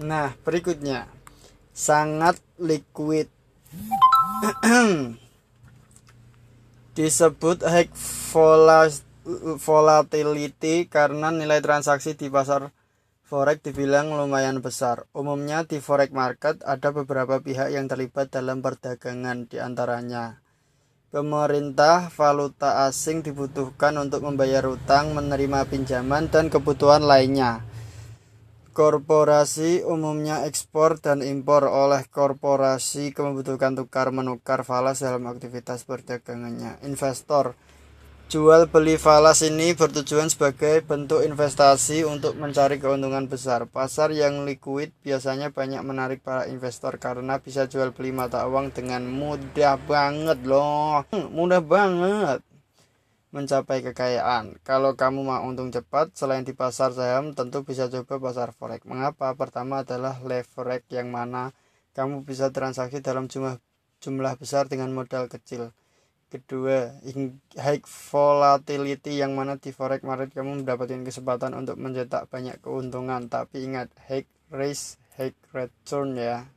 Nah, 0.00 0.32
berikutnya 0.40 1.04
sangat 1.72 2.40
liquid. 2.56 3.28
Disebut 6.96 7.64
high 7.64 7.88
volatility 9.56 10.88
karena 10.88 11.32
nilai 11.32 11.60
transaksi 11.64 12.12
di 12.12 12.28
pasar 12.28 12.68
forex 13.24 13.64
dibilang 13.64 14.12
lumayan 14.12 14.60
besar. 14.60 15.08
Umumnya 15.16 15.64
di 15.64 15.80
forex 15.80 16.12
market 16.12 16.60
ada 16.64 16.92
beberapa 16.92 17.40
pihak 17.40 17.72
yang 17.72 17.88
terlibat 17.88 18.28
dalam 18.28 18.60
perdagangan 18.60 19.48
di 19.48 19.56
antaranya 19.56 20.42
Pemerintah 21.12 22.08
valuta 22.08 22.88
asing 22.88 23.20
dibutuhkan 23.20 23.92
untuk 24.00 24.24
membayar 24.24 24.64
utang, 24.64 25.12
menerima 25.12 25.68
pinjaman, 25.68 26.32
dan 26.32 26.48
kebutuhan 26.48 27.04
lainnya. 27.04 27.60
Korporasi 28.72 29.84
umumnya 29.84 30.48
ekspor 30.48 30.96
dan 30.96 31.20
impor 31.20 31.68
oleh 31.68 32.08
korporasi 32.08 33.12
membutuhkan 33.12 33.76
tukar 33.76 34.08
menukar 34.08 34.64
falas 34.64 35.04
dalam 35.04 35.28
aktivitas 35.28 35.84
perdagangannya. 35.84 36.80
Investor 36.80 37.52
Jual 38.32 38.64
beli 38.64 38.96
falas 38.96 39.44
ini 39.44 39.76
bertujuan 39.76 40.32
sebagai 40.32 40.80
bentuk 40.80 41.20
investasi 41.20 42.08
untuk 42.08 42.32
mencari 42.40 42.80
keuntungan 42.80 43.28
besar. 43.28 43.68
Pasar 43.68 44.08
yang 44.08 44.48
liquid 44.48 44.88
biasanya 45.04 45.52
banyak 45.52 45.84
menarik 45.84 46.24
para 46.24 46.48
investor 46.48 46.96
karena 46.96 47.36
bisa 47.44 47.68
jual 47.68 47.92
beli 47.92 48.08
mata 48.08 48.48
uang 48.48 48.72
dengan 48.72 49.04
mudah 49.04 49.76
banget 49.84 50.40
loh. 50.48 51.04
Hmm, 51.12 51.28
mudah 51.28 51.60
banget 51.60 52.40
mencapai 53.32 53.80
kekayaan. 53.80 54.60
Kalau 54.62 54.94
kamu 54.94 55.24
mau 55.24 55.42
untung 55.48 55.72
cepat, 55.72 56.12
selain 56.12 56.44
di 56.44 56.52
pasar 56.52 56.92
saham, 56.92 57.32
tentu 57.32 57.64
bisa 57.64 57.88
coba 57.88 58.20
pasar 58.20 58.52
forex. 58.52 58.84
Mengapa? 58.84 59.32
Pertama 59.34 59.82
adalah 59.82 60.20
leverage 60.20 60.86
yang 60.92 61.08
mana 61.08 61.56
kamu 61.96 62.24
bisa 62.24 62.48
transaksi 62.52 63.04
dalam 63.04 63.28
jumlah 63.28 63.60
jumlah 64.02 64.34
besar 64.40 64.66
dengan 64.66 64.90
modal 64.90 65.30
kecil 65.30 65.70
kedua 66.32 66.96
high 67.60 67.84
volatility 67.84 69.20
yang 69.20 69.36
mana 69.36 69.60
di 69.60 69.68
forex 69.68 70.00
market 70.00 70.32
kamu 70.32 70.64
mendapatkan 70.64 71.04
kesempatan 71.04 71.52
untuk 71.52 71.76
mencetak 71.76 72.26
banyak 72.32 72.56
keuntungan 72.64 73.28
tapi 73.28 73.68
ingat 73.68 73.92
high 74.08 74.24
risk 74.48 74.96
high 75.20 75.36
return 75.52 76.16
ya 76.16 76.48